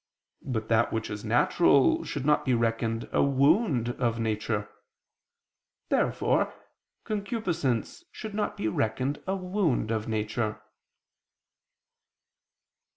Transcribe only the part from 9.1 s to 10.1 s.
a wound of